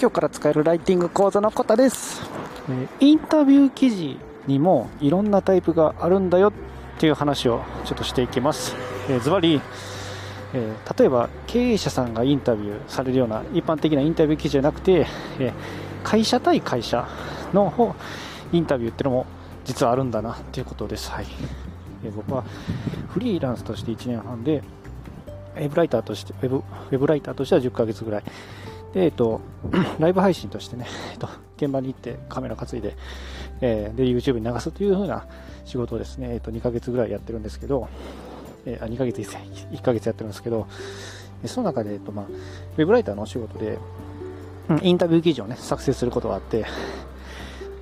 [0.00, 2.20] 今日から使えるライティング講座のことです、
[2.68, 6.52] えインタビュー記事にもいろんなタイプがあるんだよっ
[6.98, 8.74] ていう話をちょっとしていきます、
[9.08, 9.60] えズバリ
[10.52, 15.06] えー、例えば経営者さんがインタビューされるような一般的なインタビュー記事じゃなくて、
[15.38, 15.52] えー、
[16.02, 17.06] 会社対会社
[17.52, 17.94] の方
[18.52, 19.26] インタビューってのも
[19.64, 21.26] 実はあるんだなっていうことです、はい。
[22.04, 22.44] えー、僕は
[23.08, 24.62] フリーランスとして1年半で
[25.56, 28.24] ウェブライターとしてウェブライターとしては10ヶ月ぐらい。
[28.94, 29.40] で、えっと、
[29.98, 32.96] ライブ配信としてね、 えっと、現場に行ってカメラ担いで、
[33.60, 35.26] えー、で、YouTube に流すという風な
[35.64, 37.88] 仕事をですね、えっと、2ヶ月ぐらいやってるんですけど、
[38.64, 40.66] えー、2ヶ月1、1ヶ月やってるんですけど、
[41.44, 43.78] その中で、えっと、まあ、ウェブライターのお仕事で、
[44.70, 46.64] うん、インタビュー記事をね、作成することがあって、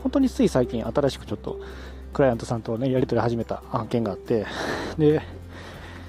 [0.03, 1.61] 本当につい最近新しくちょっと、
[2.13, 4.47] クライアントさんとね、やり取り始めた案件があって、
[4.99, 5.23] で、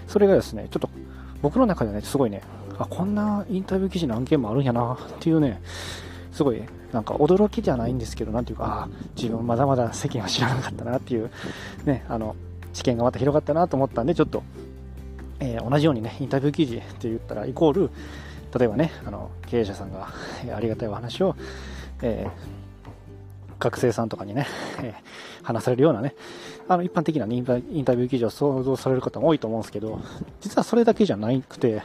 [0.08, 0.90] それがですね、ちょっと
[1.42, 2.42] 僕の中でね、すごいね、
[2.80, 5.62] あ、こんなインタビュー記事の案件もあるんやなっていうね、
[6.32, 11.32] すごいなんか驚きじゃないんですけど、なんていうか、自分まだまだ世間は知らなかったなっていう、
[11.86, 12.36] ね、あの、
[12.74, 14.44] 知見がまた広がったなと思ったんで、ちょっと、
[15.40, 17.90] えー、同じようにね、インタビュー記事って言ったら、イコール、
[18.58, 20.10] 例えばね、あの、経営者さんが、
[20.46, 21.36] えー、ありがたいお話を、
[22.02, 24.48] えー、学生さんとかにね、
[24.82, 24.94] え、
[25.42, 26.16] 話されるようなね、
[26.68, 30.00] あの、一般的な、ね、インタビュー記事を想像される方も多いと思うんですけど、
[30.42, 31.82] 実はそれだけじゃなくて、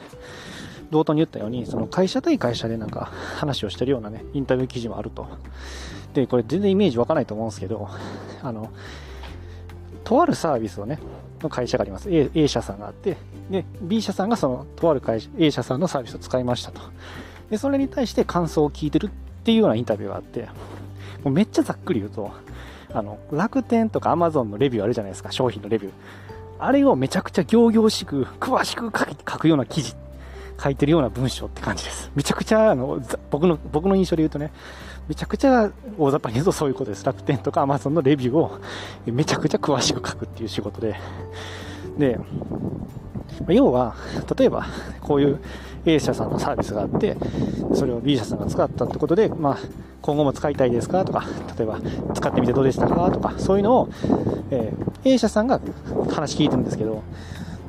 [0.90, 5.26] 冒頭に言ったように、その会社対会社でなんか話をしてるようなね、インタビュー記事もあると。
[6.14, 7.88] で、これ全然イメージ湧かないと思うんですけど、
[8.42, 8.70] あの、
[10.04, 10.98] とあるサービスをね、
[11.42, 12.10] の会社があります。
[12.10, 13.16] A, A 社さんがあって、
[13.50, 16.80] で、B 社さんがその、とある会社、A 社さんのサービスを使いましたと。
[17.50, 19.10] で、それに対して感想を聞いてるっ
[19.44, 20.48] ていうようなインタビューがあって、
[21.22, 22.30] もうめっちゃざっくり言うと、
[22.92, 25.92] あの、楽天とか Amazon のレビューあるじゃないですか、商品のレビュー。
[26.58, 29.94] あれをめちゃくちゃ行々しく、詳しく書くような記事
[30.62, 32.10] 書いてるような文章って感じです。
[32.14, 34.50] めちゃくちゃ、あの、僕の、僕の印象で言うとね、
[35.08, 37.04] めちゃくちゃ大雑把に言うとそういうことです。
[37.04, 38.58] 楽天とか Amazon のレビューを
[39.06, 40.96] めちゃくちゃ詳しく書くっていう仕事で。
[41.96, 42.18] で、
[43.48, 43.94] 要は、
[44.36, 44.66] 例えば、
[45.00, 45.38] こういう
[45.86, 47.16] A 社さんのサービスがあって、
[47.74, 49.58] それを B 社さんが使ったってことで、まあ、
[50.02, 51.24] 今後も使いたいですかとか、
[51.56, 51.78] 例えば、
[52.14, 53.88] 使ってみてどうでしたかとか、そういうのを、
[54.50, 55.60] えー、A 社さんが
[56.10, 57.02] 話聞いてるんですけど、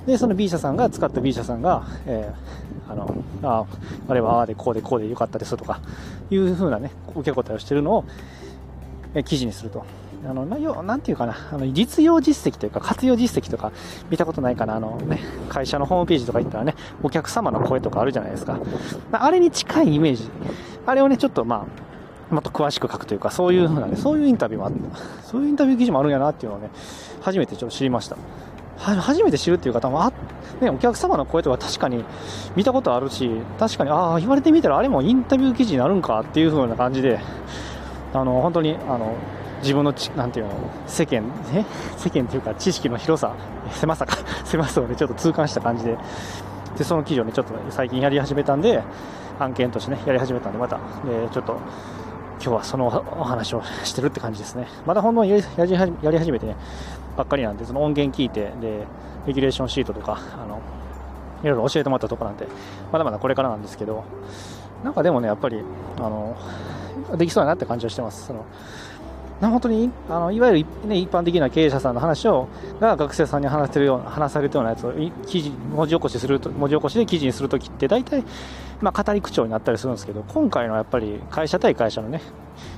[0.10, 3.66] で、その B 社さんが使った B 社さんが、えー、あの、あ
[4.08, 5.82] あれはああでこうでこうでよかったですとか、
[6.32, 8.06] いうふうなね、受け答えをしてるのを、
[9.14, 9.86] えー、記事にすると。
[10.28, 13.72] あの、内容、なんていうかな、あの、実用実績というか、活用実績とか、
[14.10, 18.60] 見たことないかな、あのね、会社のホームページとか行ったらね、お客様の声とかあるじゃないですか。
[19.12, 20.30] あれに近いイメージ。
[20.86, 21.68] あれをね、ちょっとま
[22.32, 25.24] あ、もっと詳しく書くというか、そういうふうなね、そういうインタビューもあった。
[25.24, 26.70] そういうインタビュー記事もあるんやなっていうのをね、
[27.22, 28.18] 初めてちょっと知りました。
[28.80, 30.14] 初めて知るっていう方もあ、
[30.62, 32.04] ね、お客様の声とか確かに
[32.56, 33.30] 見たことあるし、
[33.60, 37.20] 確かに、ああ、言われてみたらあれもインタビュー記事になるんかっていう風な感じで、
[38.14, 39.16] あの、本当に、あの、
[39.62, 40.54] 自分のち、なんていうの、
[40.88, 41.24] 世間、
[41.54, 41.66] え
[41.98, 43.36] 世間というか知識の広さ、
[43.72, 45.98] 狭さか、 狭さをね、ちょっと痛感した感じで、
[46.78, 48.82] で、その記事をね、ちょっと、最近やり始めたんで、
[49.40, 50.82] 案件としてね、やり始めたんで、また、で、
[51.32, 51.58] ちょっと、
[52.42, 54.68] 今日はそのお話をしてるって感じですね。
[54.86, 56.56] まだほんのやり始めてね、
[57.18, 58.86] ばっかりなんで、その音源聞いて、で、
[59.28, 60.62] レギュレーションシートとか、あの、
[61.44, 62.48] いろいろ教えてもらったとこなんで、
[62.92, 64.06] まだまだこれからなんですけど、
[64.84, 65.62] なんかでもね、やっぱり、
[65.98, 66.38] あの、
[67.18, 68.28] できそうだなって感じはしてます。
[68.28, 68.46] その
[69.42, 72.50] 本当にあのいわゆる、ね、一般的な経営者さんの話を
[72.82, 74.92] が学生さんに話してるような話されるようなやつを
[75.26, 78.26] 記事文字起こしすると文字起こしで記事にするときって大体、
[78.82, 82.22] まあ、語り口調になったりするんですけど今回のやっぱり会社対会社のね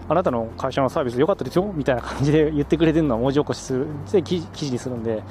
[0.09, 5.23] あなたの会社のサービス良かったですよみたいな感じで言ってくれてるのを文字起こしするで記事にするんで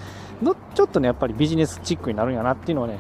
[0.75, 2.99] ちょっとねやっぱりビジネスチックになるんやなっていうのをね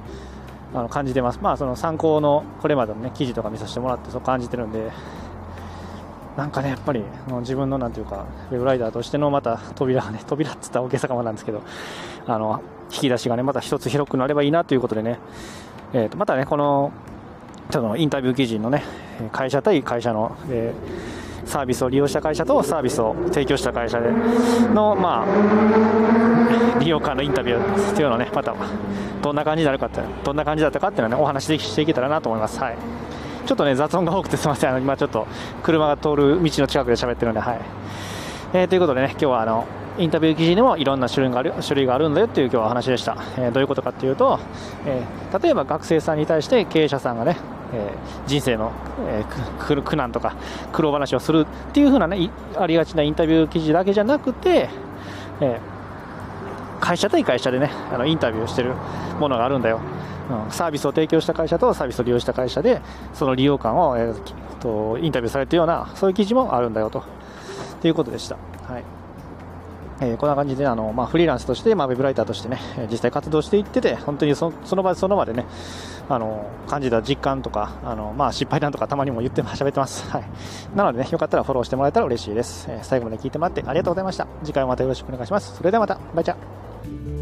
[0.75, 4.91] あの感じてます、まあ、その参考のこれまでの、ね、記事とか見させてもらってそう感じてるんで
[6.36, 7.03] なんかね、やっぱり
[7.41, 11.62] 自分のなんていうか、ウェブライダーとしてのまた扉がね、扉って言ったら大げさかもなんですけど、
[12.26, 15.19] あの、引き出しがね、また一つ広くなればいいなということでね、
[15.92, 16.92] えー、とまたね、この、
[17.71, 18.83] ちょっとインタビュー記事のね、
[19.33, 24.11] 会社対会社の、えー、サービスを利用した会社とサービスを提供した会社で
[24.75, 28.55] の、まあ、利用感のインタビューっていうのをね、また、
[29.22, 32.59] どんな感じになるかって、どんな感じだったかっていうのをね、お話ししていけたらなと思います。
[32.59, 32.77] はい。
[33.47, 34.71] ちょっとね、雑音が多くてすみません。
[34.71, 35.27] あの今ちょっと
[35.63, 37.61] 車が通る道の近くで喋ってるんで、はい。
[38.52, 39.64] えー、ということでね、今日はあの、
[39.97, 43.16] インタビュー記事にもいろんな種類がある種類があるんだよっていう今日は話でした。
[43.38, 44.41] えー、どういうことかっていうと、
[44.86, 47.36] えー、例えば学生さんに対して経営者さんがね、
[47.72, 48.72] えー、人生の、
[49.06, 50.34] えー、苦難とか
[50.72, 54.68] 苦労話をするっていう風なね、ありがちなインタビュー記事だけじゃなくて、
[55.41, 58.74] えー、会社対会社でね、あのインタビューしてる
[59.20, 59.80] ものがあるんだよ。
[60.28, 62.82] うん、サービスを提供した会社とサービスを利用した会社で
[63.14, 64.14] その利用感を、えー、
[64.60, 67.04] とインタビューされているようなそういう記事もあるんだよと
[67.80, 68.36] ということでした。
[68.62, 69.00] はい
[70.03, 72.59] えー、こんな感じであの、まあ、フリーランスとして、まあ、ウェブライターとしてね、
[72.91, 75.44] 実際活動していってて、本当にそその場その場でね、
[76.09, 80.09] あの感じた実感とか、あのまあ、失敗談とかたまにも言って 喋ってます。
[80.10, 80.24] はい。
[80.74, 82.66] なのでね、よかったらフォローしてもらえたら嬉しいです。
[82.71, 84.26] えー、最後まで聞いてもらってありがとうございました。
[84.42, 85.54] 次回もまたよろしくお願いします。
[85.54, 87.20] それではまた、バイチャ